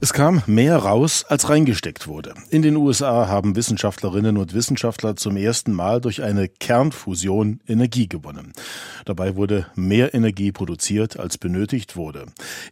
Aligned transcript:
Es 0.00 0.12
kam 0.12 0.44
mehr 0.46 0.76
raus, 0.76 1.24
als 1.28 1.48
reingesteckt 1.48 2.06
wurde. 2.06 2.34
In 2.50 2.62
den 2.62 2.76
USA 2.76 3.26
haben 3.26 3.56
Wissenschaftlerinnen 3.56 4.36
und 4.36 4.54
Wissenschaftler 4.54 5.16
zum 5.16 5.36
ersten 5.36 5.72
Mal 5.72 6.00
durch 6.00 6.22
eine 6.22 6.46
Kernfusion 6.46 7.58
Energie 7.66 8.08
gewonnen. 8.08 8.52
Dabei 9.06 9.34
wurde 9.34 9.66
mehr 9.74 10.14
Energie 10.14 10.52
produziert, 10.52 11.18
als 11.18 11.36
benötigt 11.36 11.96
wurde. 11.96 12.26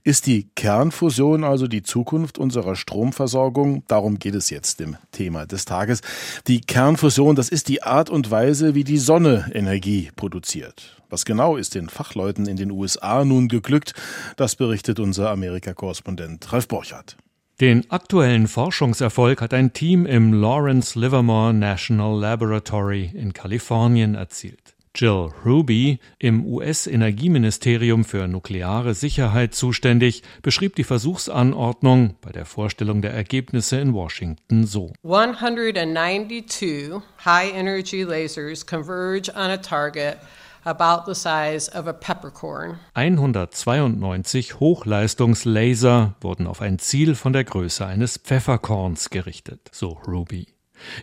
Ist 0.05 0.27
die 0.27 0.47
Kernfusion 0.55 1.43
also 1.43 1.66
die 1.66 1.83
Zukunft 1.83 2.39
unserer 2.39 2.77
Stromversorgung? 2.77 3.83
Darum 3.88 4.20
geht 4.20 4.37
es 4.37 4.48
jetzt 4.51 4.80
im 4.80 4.97
Thema 5.11 5.47
des 5.47 5.65
Tages. 5.65 6.02
Die 6.47 6.61
Kernfusion, 6.61 7.34
das 7.34 7.48
ist 7.48 7.66
die 7.66 7.83
Art 7.83 8.09
und 8.09 8.30
Weise, 8.30 8.77
wie 8.77 8.84
die 8.84 8.98
Sonne 8.98 9.51
Energie 9.52 10.11
produziert. 10.15 10.97
Was 11.09 11.24
genau 11.24 11.56
ist 11.56 11.74
den 11.74 11.88
Fachleuten 11.88 12.47
in 12.47 12.56
den 12.56 12.70
USA 12.70 13.24
nun 13.24 13.48
geglückt? 13.48 13.95
Das 14.37 14.56
berichtet 14.56 14.98
unser 14.98 15.30
Amerika-Korrespondent 15.30 16.52
Ralf 16.52 16.66
Borchardt. 16.66 17.16
Den 17.59 17.91
aktuellen 17.91 18.48
Forschungserfolg 18.48 19.41
hat 19.41 19.55
ein 19.55 19.73
Team 19.73 20.05
im 20.05 20.34
Lawrence 20.34 20.98
Livermore 20.98 21.55
National 21.55 22.20
Laboratory 22.20 23.10
in 23.14 23.33
Kalifornien 23.33 24.14
erzielt. 24.14 24.74
Jill 24.95 25.30
Ruby, 25.42 25.98
im 26.19 26.45
US-Energieministerium 26.45 28.05
für 28.05 28.28
nukleare 28.28 28.92
Sicherheit 28.92 29.55
zuständig, 29.55 30.23
beschrieb 30.42 30.77
die 30.77 30.84
Versuchsanordnung 30.84 32.16
bei 32.20 32.30
der 32.30 32.45
Vorstellung 32.45 33.00
der 33.00 33.14
Ergebnisse 33.14 33.80
in 33.80 33.95
Washington 33.95 34.66
so. 34.66 34.92
192 35.02 37.00
high-energy 37.25 38.02
lasers 38.02 38.66
converge 38.66 39.30
on 39.34 39.50
a 39.50 39.56
target 39.56 40.19
about 40.66 41.06
the 41.06 41.15
size 41.15 41.70
of 41.72 41.86
a 41.86 41.92
peppercorn. 41.92 42.78
192 42.95 44.61
Hochleistungslaser 44.61 46.14
wurden 46.20 46.47
auf 46.47 46.61
ein 46.61 46.78
Ziel 46.78 47.14
von 47.14 47.33
der 47.33 47.45
Größe 47.45 47.86
eines 47.86 48.19
Pfefferkorns 48.19 49.11
gerichtet, 49.11 49.70
so 49.72 49.98
Ruby. 50.06 50.48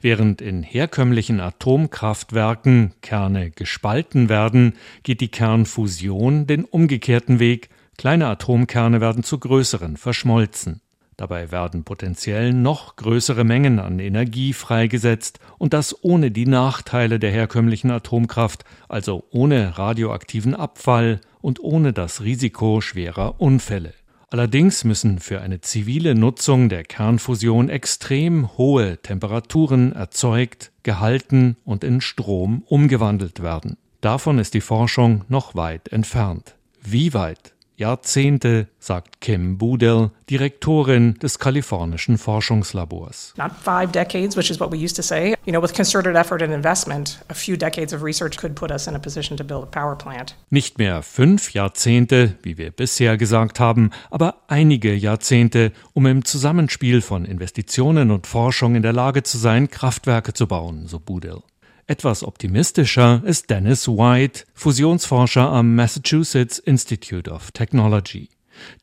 Während 0.01 0.41
in 0.41 0.61
herkömmlichen 0.61 1.39
Atomkraftwerken 1.39 2.93
Kerne 3.01 3.49
gespalten 3.51 4.29
werden, 4.29 4.73
geht 5.01 5.21
die 5.21 5.31
Kernfusion 5.31 6.45
den 6.45 6.65
umgekehrten 6.65 7.39
Weg, 7.39 7.69
kleine 7.97 8.27
Atomkerne 8.27 9.01
werden 9.01 9.23
zu 9.23 9.39
größeren 9.39 9.97
verschmolzen. 9.97 10.82
Dabei 11.17 11.51
werden 11.51 11.83
potenziell 11.83 12.53
noch 12.53 12.95
größere 12.95 13.43
Mengen 13.43 13.79
an 13.79 13.99
Energie 13.99 14.53
freigesetzt 14.53 15.39
und 15.57 15.73
das 15.73 16.03
ohne 16.03 16.31
die 16.31 16.47
Nachteile 16.47 17.19
der 17.19 17.31
herkömmlichen 17.31 17.91
Atomkraft, 17.91 18.65
also 18.89 19.23
ohne 19.31 19.77
radioaktiven 19.77 20.55
Abfall 20.55 21.21
und 21.41 21.59
ohne 21.59 21.93
das 21.93 22.21
Risiko 22.21 22.81
schwerer 22.81 23.39
Unfälle. 23.39 23.93
Allerdings 24.29 24.83
müssen 24.83 25.19
für 25.19 25.41
eine 25.41 25.61
zivile 25.61 26.15
Nutzung 26.15 26.67
der 26.67 26.83
Kernfusion 26.83 27.69
extrem 27.69 28.57
hohe 28.57 28.97
Temperaturen 28.97 29.91
erzeugt, 29.91 30.71
gehalten 30.81 31.55
und 31.65 31.83
in 31.83 32.01
Strom 32.01 32.63
umgewandelt 32.65 33.43
werden. 33.43 33.77
Davon 34.01 34.39
ist 34.39 34.55
die 34.55 34.61
Forschung 34.61 35.23
noch 35.29 35.53
weit 35.53 35.89
entfernt. 35.89 36.55
Wie 36.81 37.13
weit 37.13 37.53
Jahrzehnte, 37.83 38.69
sagt 38.79 39.19
Kim 39.19 39.57
Budel, 39.57 40.11
Direktorin 40.29 41.15
des 41.15 41.37
kalifornischen 41.37 42.17
Forschungslabors. 42.17 43.33
Not 43.37 43.51
five 43.61 43.91
decades, 43.91 44.37
which 44.37 44.49
is 44.49 44.57
what 44.57 44.71
we 44.71 44.77
used 44.77 44.95
to 44.95 45.01
say. 45.01 45.35
You 45.45 45.51
know, 45.51 45.61
with 45.61 45.73
concerted 45.73 46.15
effort 46.15 46.41
and 46.41 46.53
investment, 46.53 47.19
a 47.27 47.33
few 47.33 47.57
decades 47.57 47.91
of 47.91 48.01
research 48.01 48.37
could 48.37 48.55
put 48.55 48.71
us 48.71 48.87
in 48.87 48.95
a 48.95 48.99
position 48.99 49.35
to 49.35 49.43
build 49.43 49.63
a 49.63 49.65
power 49.65 49.97
plant. 49.97 50.33
Nicht 50.49 50.77
mehr 50.77 51.03
fünf 51.03 51.53
Jahrzehnte, 51.53 52.37
wie 52.41 52.57
wir 52.57 52.71
bisher 52.71 53.17
gesagt 53.17 53.59
haben, 53.59 53.89
aber 54.09 54.35
einige 54.47 54.93
Jahrzehnte, 54.95 55.73
um 55.91 56.05
im 56.05 56.23
Zusammenspiel 56.23 57.01
von 57.01 57.25
Investitionen 57.25 58.11
und 58.11 58.27
Forschung 58.27 58.75
in 58.75 58.81
der 58.81 58.93
Lage 58.93 59.23
zu 59.23 59.37
sein, 59.37 59.69
Kraftwerke 59.69 60.33
zu 60.33 60.47
bauen, 60.47 60.87
so 60.87 60.99
Budel. 60.99 61.43
Etwas 61.85 62.23
optimistischer 62.23 63.21
ist 63.25 63.49
Dennis 63.49 63.89
White, 63.89 64.45
Fusionsforscher 64.53 65.49
am 65.49 65.75
Massachusetts 65.75 66.57
Institute 66.57 67.29
of 67.29 67.51
Technology. 67.51 68.29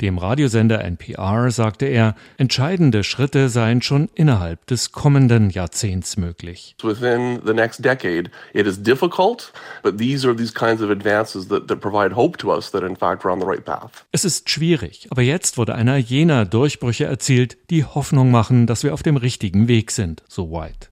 Dem 0.02 0.18
Radiosender 0.18 0.84
NPR 0.84 1.50
sagte 1.50 1.86
er, 1.86 2.14
entscheidende 2.36 3.02
Schritte 3.02 3.48
seien 3.48 3.80
schon 3.80 4.10
innerhalb 4.14 4.66
des 4.66 4.92
kommenden 4.92 5.48
Jahrzehnts 5.48 6.18
möglich. 6.18 6.76
Within 6.82 7.40
the 7.46 7.54
next 7.54 7.82
decade, 7.82 8.30
it 8.52 8.66
is 8.66 8.82
difficult, 8.82 9.52
but 9.82 9.96
these 9.96 10.26
are 10.26 10.36
these 10.36 10.52
kinds 10.52 10.82
of 10.82 10.90
advances 10.90 11.48
that, 11.48 11.68
that 11.68 11.80
provide 11.80 12.14
hope 12.14 12.36
to 12.36 12.54
us 12.54 12.70
that 12.70 12.82
in 12.82 12.96
fact 12.96 13.24
we're 13.24 13.32
on 13.32 13.40
the 13.40 13.46
right 13.46 13.64
path. 13.64 14.04
Es 14.12 14.26
ist 14.26 14.50
schwierig, 14.50 15.06
aber 15.10 15.22
jetzt 15.22 15.56
wurde 15.56 15.74
einer 15.74 15.96
jener 15.96 16.44
Durchbrüche 16.44 17.06
erzielt, 17.06 17.56
die 17.70 17.84
Hoffnung 17.84 18.30
machen, 18.30 18.66
dass 18.66 18.82
wir 18.82 18.92
auf 18.92 19.02
dem 19.02 19.16
richtigen 19.16 19.68
Weg 19.68 19.90
sind, 19.90 20.22
so 20.28 20.50
White. 20.50 20.89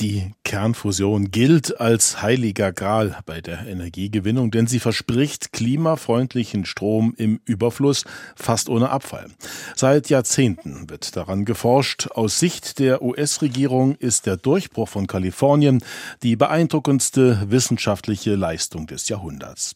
Die 0.00 0.32
Kernfusion 0.44 1.32
gilt 1.32 1.80
als 1.80 2.22
heiliger 2.22 2.70
Gral 2.70 3.18
bei 3.26 3.40
der 3.40 3.66
Energiegewinnung, 3.66 4.52
denn 4.52 4.68
sie 4.68 4.78
verspricht 4.78 5.52
klimafreundlichen 5.52 6.66
Strom 6.66 7.14
im 7.16 7.40
Überfluss, 7.44 8.04
fast 8.36 8.68
ohne 8.68 8.90
Abfall. 8.90 9.26
Seit 9.74 10.08
Jahrzehnten 10.08 10.88
wird 10.88 11.16
daran 11.16 11.44
geforscht. 11.44 12.12
Aus 12.12 12.38
Sicht 12.38 12.78
der 12.78 13.02
US-Regierung 13.02 13.96
ist 13.96 14.26
der 14.26 14.36
Durchbruch 14.36 14.88
von 14.88 15.08
Kalifornien 15.08 15.82
die 16.22 16.36
beeindruckendste 16.36 17.50
wissenschaftliche 17.50 18.36
Leistung 18.36 18.86
des 18.86 19.08
Jahrhunderts. 19.08 19.72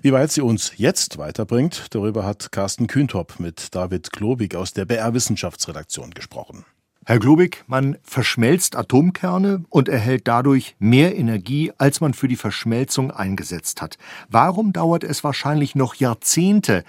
Wie 0.00 0.12
weit 0.12 0.32
sie 0.32 0.40
uns 0.40 0.72
jetzt 0.78 1.18
weiterbringt, 1.18 1.88
darüber 1.90 2.24
hat 2.24 2.50
Carsten 2.50 2.86
Kühntop 2.86 3.38
mit 3.40 3.74
David 3.74 4.10
Klobig 4.10 4.56
aus 4.56 4.72
der 4.72 4.86
BR 4.86 5.12
Wissenschaftsredaktion 5.12 6.12
gesprochen. 6.12 6.64
Herr 7.08 7.20
Globig, 7.20 7.62
man 7.68 7.98
verschmelzt 8.02 8.74
Atomkerne 8.74 9.64
und 9.70 9.88
erhält 9.88 10.26
dadurch 10.26 10.74
mehr 10.80 11.16
Energie, 11.16 11.70
als 11.78 12.00
man 12.00 12.14
für 12.14 12.26
die 12.26 12.34
Verschmelzung 12.34 13.12
eingesetzt 13.12 13.80
hat. 13.80 13.96
Warum 14.28 14.72
dauert 14.72 15.04
es 15.04 15.22
wahrscheinlich 15.22 15.76
noch 15.76 15.94
Jahrzehnte, 15.94 16.82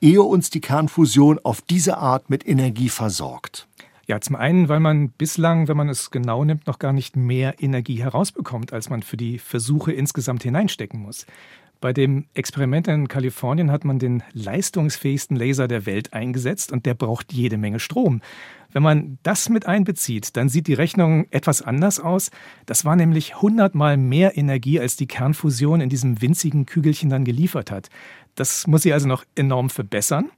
ehe 0.00 0.22
uns 0.22 0.50
die 0.50 0.60
Kernfusion 0.60 1.38
auf 1.44 1.62
diese 1.62 1.98
Art 1.98 2.30
mit 2.30 2.44
Energie 2.44 2.88
versorgt? 2.88 3.68
Ja, 4.08 4.20
zum 4.20 4.34
einen, 4.34 4.68
weil 4.68 4.80
man 4.80 5.10
bislang, 5.10 5.68
wenn 5.68 5.76
man 5.76 5.88
es 5.88 6.10
genau 6.10 6.44
nimmt, 6.44 6.66
noch 6.66 6.80
gar 6.80 6.92
nicht 6.92 7.14
mehr 7.14 7.62
Energie 7.62 8.02
herausbekommt, 8.02 8.72
als 8.72 8.90
man 8.90 9.04
für 9.04 9.16
die 9.16 9.38
Versuche 9.38 9.92
insgesamt 9.92 10.42
hineinstecken 10.42 11.00
muss. 11.00 11.26
Bei 11.80 11.94
dem 11.94 12.26
Experiment 12.34 12.88
in 12.88 13.08
Kalifornien 13.08 13.70
hat 13.70 13.84
man 13.84 13.98
den 13.98 14.22
leistungsfähigsten 14.34 15.34
Laser 15.34 15.66
der 15.66 15.86
Welt 15.86 16.12
eingesetzt 16.12 16.72
und 16.72 16.84
der 16.84 16.92
braucht 16.92 17.32
jede 17.32 17.56
Menge 17.56 17.80
Strom. 17.80 18.20
Wenn 18.70 18.82
man 18.82 19.18
das 19.22 19.48
mit 19.48 19.66
einbezieht, 19.66 20.36
dann 20.36 20.50
sieht 20.50 20.66
die 20.66 20.74
Rechnung 20.74 21.26
etwas 21.30 21.62
anders 21.62 21.98
aus. 21.98 22.30
Das 22.66 22.84
war 22.84 22.96
nämlich 22.96 23.40
hundertmal 23.40 23.96
mehr 23.96 24.36
Energie, 24.36 24.78
als 24.78 24.96
die 24.96 25.06
Kernfusion 25.06 25.80
in 25.80 25.88
diesem 25.88 26.20
winzigen 26.20 26.66
Kügelchen 26.66 27.08
dann 27.08 27.24
geliefert 27.24 27.70
hat. 27.70 27.88
Das 28.34 28.66
muss 28.66 28.82
sie 28.82 28.92
also 28.92 29.08
noch 29.08 29.24
enorm 29.34 29.70
verbessern. 29.70 30.30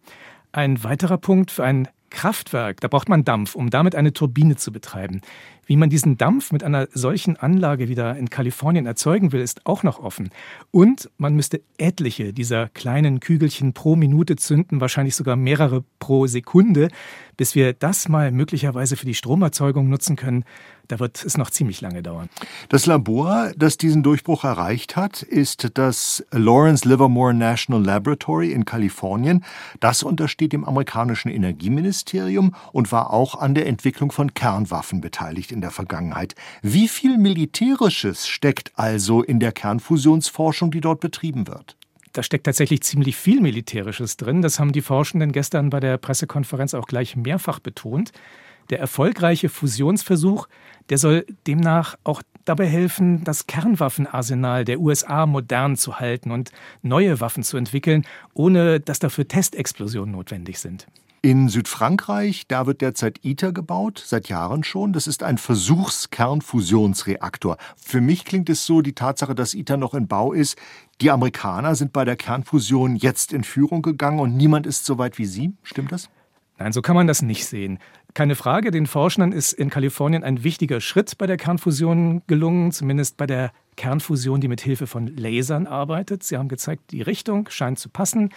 Ein 0.53 0.85
weiterer 0.85 1.19
Punkt 1.19 1.51
für 1.51 1.65
ein 1.65 1.89
Kraftwerk, 2.13 2.81
da 2.81 2.89
braucht 2.89 3.09
man 3.09 3.25
Dampf, 3.25 3.55
um 3.55 3.71
damit 3.71 3.95
eine 3.95 4.13
Turbine 4.13 4.57
zu 4.57 4.71
betreiben. 4.71 5.23
Wie 5.67 5.77
man 5.77 5.91
diesen 5.91 6.19
Dampf 6.19 6.53
mit 6.53 6.63
einer 6.63 6.89
solchen 6.93 7.37
Anlage 7.37 7.89
wieder 7.89 8.17
in 8.17 8.31
Kalifornien 8.31 8.87
erzeugen 8.87 9.33
will, 9.33 9.41
ist 9.41 9.65
auch 9.65 9.83
noch 9.83 9.99
offen. 9.99 10.31
Und 10.71 11.11
man 11.19 11.35
müsste 11.35 11.63
etliche 11.79 12.33
dieser 12.33 12.69
kleinen 12.69 13.21
Kügelchen 13.21 13.73
pro 13.73 13.97
Minute 13.97 14.37
zünden, 14.37 14.81
wahrscheinlich 14.81 15.17
sogar 15.17 15.37
mehrere 15.37 15.85
pro 15.99 16.27
Sekunde, 16.27 16.89
bis 17.37 17.55
wir 17.55 17.73
das 17.73 18.09
mal 18.09 18.31
möglicherweise 18.31 18.97
für 18.97 19.07
die 19.07 19.15
Stromerzeugung 19.15 19.89
nutzen 19.89 20.17
können. 20.17 20.45
Da 20.93 21.01
wird 21.01 21.25
es 21.25 21.39
noch 21.39 21.49
ziemlich 21.49 21.81
lange 21.81 22.03
dauern. 22.03 22.29
Das 22.69 22.85
Labor, 22.85 23.53
das 23.57 23.79
diesen 23.79 24.03
Durchbruch 24.03 24.45
erreicht 24.45 24.95
hat, 24.95 25.23
ist 25.23 25.71
das 25.73 26.23
Lawrence 26.33 26.87
Livermore 26.87 27.33
National 27.33 27.83
Laboratory 27.83 28.53
in 28.53 28.67
Kalifornien. 28.67 29.43
Das 29.81 30.03
untersteht 30.03 30.53
dem 30.53 30.67
amerikanischen 30.67 31.31
Energieministerium 31.31 32.55
und 32.73 32.93
war 32.93 33.11
auch 33.11 33.41
an 33.41 33.55
der 33.55 33.69
Entwicklung 33.69 34.13
von 34.13 34.35
Kernwaffen 34.35 35.01
beteiligt 35.01 35.51
in 35.51 35.63
der 35.63 35.71
Vergangenheit. 35.71 36.35
Wie 36.61 36.89
viel 36.89 37.17
Militärisches 37.17 38.29
steckt 38.29 38.73
also 38.75 39.23
in 39.23 39.41
der 39.41 39.53
Kernfusionsforschung, 39.53 40.73
die 40.73 40.83
dort 40.83 41.01
betrieben 41.01 41.49
wird? 41.49 41.79
Da 42.13 42.23
steckt 42.23 42.45
tatsächlich 42.45 42.83
ziemlich 42.83 43.17
viel 43.17 43.41
Militärisches 43.41 44.19
drin. 44.19 44.43
Das 44.43 44.61
haben 44.61 44.73
die 44.73 44.83
Forschenden 44.83 45.33
gestern 45.33 45.71
bei 45.71 45.81
der 45.81 45.97
Pressekonferenz 45.97 46.75
auch 46.75 46.87
gleich 46.87 47.17
mehrfach 47.17 47.61
betont. 47.61 48.13
Der 48.71 48.81
erfolgreiche 48.81 49.49
Fusionsversuch, 49.49 50.49
der 50.89 50.99
soll 50.99 51.27
demnach 51.47 51.97
auch 52.05 52.23
dabei 52.45 52.67
helfen, 52.67 53.25
das 53.25 53.47
Kernwaffenarsenal 53.47 54.65
der 54.65 54.81
USA 54.81 55.27
modern 55.27 55.77
zu 55.77 56.01
halten 56.01 56.31
und 56.31 56.51
neue 56.83 57.21
Waffen 57.21 57.43
zu 57.43 57.57
entwickeln, 57.57 58.05
ohne 58.35 58.81
dass 58.81 58.99
dafür 58.99 59.29
Testexplosionen 59.29 60.13
notwendig 60.13 60.59
sind. 60.59 60.87
In 61.25 61.49
Südfrankreich, 61.49 62.49
da 62.49 62.67
wird 62.67 62.81
derzeit 62.81 63.25
ITER 63.25 63.53
gebaut, 63.53 64.03
seit 64.05 64.29
Jahren 64.29 64.65
schon. 64.65 64.93
Das 64.93 65.07
ist 65.07 65.23
ein 65.23 65.39
Versuchskernfusionsreaktor. 65.39 67.59
Für 67.77 68.01
mich 68.01 68.25
klingt 68.25 68.51
es 68.51 68.67
so, 68.67 68.83
die 68.83 68.95
Tatsache, 68.95 69.37
dass 69.37 69.55
ITER 69.55 69.77
noch 69.77 69.95
in 69.95 70.09
Bau 70.09 70.33
ist, 70.33 70.59
die 71.01 71.13
Amerikaner 71.13 71.77
sind 71.77 71.93
bei 71.93 72.05
der 72.05 72.17
Kernfusion 72.17 72.97
jetzt 72.97 73.33
in 73.33 73.45
Führung 73.45 73.83
gegangen 73.83 74.19
und 74.19 74.37
niemand 74.37 74.67
ist 74.67 74.85
so 74.85 74.99
weit 74.99 75.17
wie 75.17 75.27
Sie. 75.27 75.53
Stimmt 75.63 75.93
das? 75.93 76.11
Nein, 76.59 76.73
so 76.73 76.83
kann 76.83 76.97
man 76.97 77.07
das 77.07 77.23
nicht 77.23 77.47
sehen. 77.47 77.79
Keine 78.15 78.35
Frage, 78.35 78.71
den 78.71 78.87
Forschern 78.87 79.33
ist 79.33 79.53
in 79.53 79.71
Kalifornien 79.71 80.23
ein 80.23 80.45
wichtiger 80.45 80.81
Schritt 80.81 81.17
bei 81.19 81.27
der 81.27 81.37
Kernfusion 81.37 82.23
gelungen, 82.27 82.73
zumindest 82.73 83.17
bei 83.17 83.27
der 83.27 83.53
Kernfusion, 83.77 84.41
die 84.41 84.49
mit 84.49 84.61
Hilfe 84.61 84.87
von 84.87 85.07
Lasern 85.17 85.67
arbeitet. 85.67 86.23
Sie 86.23 86.37
haben 86.37 86.49
gezeigt, 86.49 86.91
die 86.91 87.03
Richtung 87.03 87.49
scheint 87.49 87.79
zu 87.79 87.89
passen. 87.89 88.31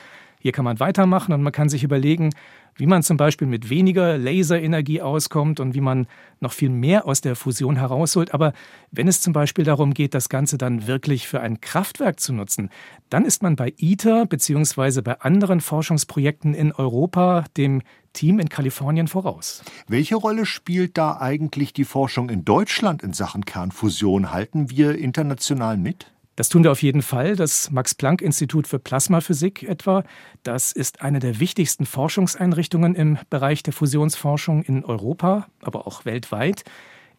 Hier 0.45 0.51
kann 0.51 0.63
man 0.63 0.80
weitermachen 0.80 1.33
und 1.33 1.42
man 1.42 1.51
kann 1.51 1.69
sich 1.69 1.83
überlegen, 1.83 2.30
wie 2.75 2.86
man 2.86 3.01
zum 3.01 3.18
Beispiel 3.18 3.47
mit 3.47 3.71
weniger 3.71 4.15
Laserenergie 4.15 5.01
auskommt 5.01 5.59
und 5.59 5.74
wie 5.74 5.81
man 5.81 6.06
noch 6.39 6.51
viel 6.51 6.69
mehr 6.69 7.07
aus 7.07 7.21
der 7.21 7.36
Fusion 7.36 7.77
herausholt. 7.77 8.31
Aber 8.31 8.53
wenn 8.92 9.07
es 9.07 9.21
zum 9.21 9.33
Beispiel 9.33 9.65
darum 9.65 9.95
geht, 9.95 10.13
das 10.13 10.30
Ganze 10.30 10.59
dann 10.59 10.86
wirklich 10.86 11.27
für 11.27 11.42
ein 11.42 11.62
Kraftwerk 11.62 12.19
zu 12.19 12.31
nutzen, 12.31 12.69
dann 13.09 13.25
ist 13.25 13.42
man 13.42 13.56
bei 13.56 13.74
ITER 13.75 14.27
bzw. 14.27 15.01
bei 15.01 15.19
anderen 15.19 15.62
Forschungsprojekten 15.62 16.53
in 16.53 16.74
Europa 16.74 17.45
dem 17.57 17.81
Team 18.13 18.38
in 18.38 18.47
Kalifornien 18.47 19.07
voraus. 19.07 19.63
Welche 19.88 20.15
Rolle 20.15 20.45
spielt 20.45 20.95
da 20.95 21.18
eigentlich 21.19 21.74
die 21.74 21.86
Forschung 21.86 22.30
in 22.30 22.45
Deutschland 22.45 23.01
in 23.01 23.13
Sachen 23.13 23.45
Kernfusion? 23.45 24.31
Halten 24.31 24.69
wir 24.69 24.95
international 24.95 25.77
mit? 25.77 26.12
Das 26.36 26.50
tun 26.50 26.64
wir 26.64 26.72
auf 26.72 26.82
jeden 26.82 27.02
Fall. 27.02 27.36
Das 27.36 27.72
Max-Planck-Institut 27.72 28.68
für 28.68 28.80
Plasmaphysik 28.80 29.64
etwa, 29.64 30.04
das 30.44 30.74
ist 30.74 31.02
eine 31.02 31.20
der 31.20 31.40
wichtigsten 31.40 31.86
Forschungseinrichtungen 31.86 32.94
im 32.96 33.18
Bereich 33.30 33.64
der 33.64 33.74
Fusionsforschung 33.74 34.64
in 34.64 34.84
Europa, 34.84 35.48
aber 35.62 35.88
auch 35.88 36.04
weltweit. 36.04 36.64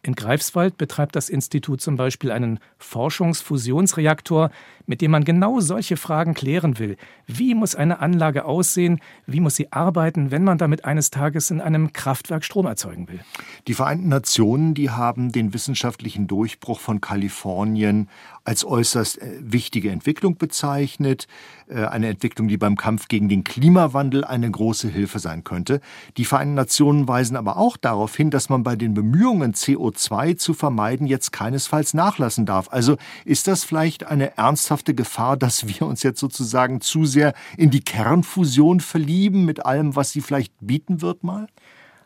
In 0.07 0.15
Greifswald 0.15 0.77
betreibt 0.77 1.17
das 1.17 1.27
Institut 1.27 1.81
zum 1.81 1.97
Beispiel 1.97 2.31
einen 2.31 2.61
Forschungsfusionsreaktor, 2.77 4.51
mit 4.85 5.01
dem 5.01 5.11
man 5.11 5.25
genau 5.25 5.59
solche 5.59 5.97
Fragen 5.97 6.33
klären 6.33 6.79
will. 6.79 6.95
Wie 7.25 7.53
muss 7.53 7.75
eine 7.75 7.99
Anlage 7.99 8.45
aussehen? 8.45 9.01
Wie 9.25 9.41
muss 9.41 9.57
sie 9.57 9.73
arbeiten, 9.73 10.31
wenn 10.31 10.45
man 10.45 10.57
damit 10.57 10.85
eines 10.85 11.11
Tages 11.11 11.51
in 11.51 11.59
einem 11.59 11.91
Kraftwerk 11.91 12.45
Strom 12.45 12.67
erzeugen 12.67 13.09
will? 13.09 13.19
Die 13.67 13.73
Vereinten 13.73 14.07
Nationen, 14.07 14.75
die 14.75 14.91
haben 14.91 15.33
den 15.33 15.53
wissenschaftlichen 15.53 16.25
Durchbruch 16.25 16.79
von 16.79 17.01
Kalifornien 17.01 18.07
als 18.45 18.63
äußerst 18.63 19.21
äh, 19.21 19.39
wichtige 19.41 19.91
Entwicklung 19.91 20.37
bezeichnet, 20.37 21.27
äh, 21.67 21.83
eine 21.83 22.07
Entwicklung, 22.07 22.47
die 22.47 22.55
beim 22.55 22.77
Kampf 22.77 23.09
gegen 23.09 23.27
den 23.27 23.43
Klimawandel 23.43 24.23
eine 24.23 24.49
große 24.49 24.87
Hilfe 24.87 25.19
sein 25.19 25.43
könnte. 25.43 25.81
Die 26.15 26.23
Vereinten 26.23 26.53
Nationen 26.53 27.09
weisen 27.09 27.35
aber 27.35 27.57
auch 27.57 27.75
darauf 27.75 28.15
hin, 28.15 28.29
dass 28.29 28.47
man 28.47 28.63
bei 28.63 28.77
den 28.77 28.93
Bemühungen, 28.93 29.53
CO2 29.97 30.37
zu 30.37 30.53
vermeiden, 30.53 31.07
jetzt 31.07 31.31
keinesfalls 31.31 31.93
nachlassen 31.93 32.45
darf. 32.45 32.69
Also 32.71 32.97
ist 33.25 33.47
das 33.47 33.63
vielleicht 33.63 34.05
eine 34.05 34.37
ernsthafte 34.37 34.93
Gefahr, 34.93 35.37
dass 35.37 35.67
wir 35.67 35.87
uns 35.87 36.03
jetzt 36.03 36.19
sozusagen 36.19 36.81
zu 36.81 37.05
sehr 37.05 37.33
in 37.57 37.71
die 37.71 37.81
Kernfusion 37.81 38.79
verlieben 38.79 39.45
mit 39.45 39.65
allem, 39.65 39.95
was 39.95 40.11
sie 40.11 40.21
vielleicht 40.21 40.53
bieten 40.59 41.01
wird 41.01 41.23
mal? 41.23 41.47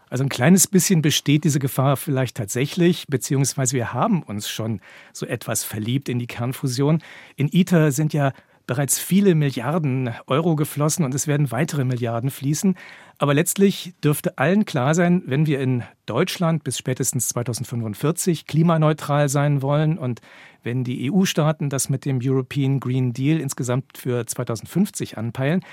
Also 0.10 0.26
ein 0.26 0.30
kleines 0.30 0.68
bisschen 0.68 1.02
besteht 1.02 1.46
diese 1.46 1.60
Gefahr 1.60 1.96
vielleicht 1.96 2.36
tatsächlich, 2.36 3.06
beziehungsweise 3.08 3.78
wir 3.78 3.94
haben 3.94 4.24
uns 4.24 4.50
schon 4.50 4.82
so 5.14 5.26
etwas 5.26 5.64
verliebt 5.64 6.10
in 6.10 6.20
die 6.20 6.28
Kernfusion. 6.28 7.02
In 7.38 7.48
ITER 7.48 7.94
sind 7.94 8.12
ja 8.12 8.34
bereits 8.72 9.00
viele 9.00 9.36
Milliarden 9.36 10.12
Euro 10.28 10.56
geflossen 10.56 11.04
und 11.04 11.14
es 11.14 11.28
werden 11.28 11.52
weitere 11.52 11.84
Milliarden 11.84 12.30
fließen. 12.30 12.76
Aber 13.18 13.34
letztlich 13.34 13.94
dürfte 14.02 14.38
allen 14.38 14.64
klar 14.64 14.96
sein, 14.96 15.24
wenn 15.26 15.46
wir 15.46 15.60
in 15.60 15.84
Deutschland 16.06 16.64
bis 16.64 16.78
spätestens 16.78 17.28
2045 17.28 18.48
klimaneutral 18.48 19.28
sein 19.28 19.62
wollen 19.62 19.98
und 19.98 20.22
wenn 20.64 20.86
die 20.86 21.12
EU-Staaten 21.12 21.70
das 21.70 21.90
mit 21.90 22.06
dem 22.06 22.22
European 22.24 22.80
Green 22.80 23.12
Deal 23.12 23.42
insgesamt 23.42 23.98
für 23.98 24.26
2050 24.26 25.18
anpeilen, 25.18 25.66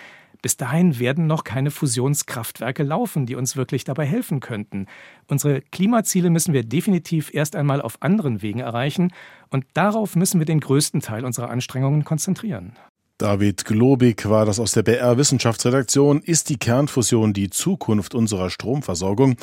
bis 0.43 0.57
dahin 0.57 0.99
werden 0.99 1.27
noch 1.27 1.45
keine 1.45 1.71
Fusionskraftwerke 1.71 2.83
laufen, 2.83 3.27
die 3.27 3.35
uns 3.35 3.57
wirklich 3.57 3.85
dabei 3.85 4.07
helfen 4.07 4.41
könnten. 4.41 4.87
Unsere 5.27 5.61
Klimaziele 5.61 6.31
müssen 6.31 6.53
wir 6.53 6.63
definitiv 6.63 7.33
erst 7.35 7.57
einmal 7.57 7.83
auf 7.83 8.03
anderen 8.03 8.43
Wegen 8.43 8.61
erreichen 8.61 9.13
und 9.51 9.67
darauf 9.75 10.17
müssen 10.17 10.39
wir 10.41 10.47
den 10.47 10.61
größten 10.61 11.01
Teil 11.01 11.25
unserer 11.25 11.51
Anstrengungen 11.51 12.05
konzentrieren. 12.05 12.73
David 13.19 13.65
Globig 13.65 14.29
war 14.29 14.47
das 14.47 14.61
aus 14.61 14.71
der 14.71 14.85
BR 14.85 15.19
Wissenschaftsredaktion. 15.19 16.23
Ist 16.23 16.51
die 16.51 16.57
Kernfusion 16.57 17.33
die 17.33 17.51
Zukunft 17.51 18.15
unserer 18.15 18.49
Stromversorgung? 18.49 19.37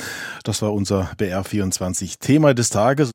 Das 0.46 0.62
war 0.62 0.74
unser 0.74 1.12
BR24 1.18 2.20
Thema 2.20 2.54
des 2.54 2.70
Tages. 2.70 3.12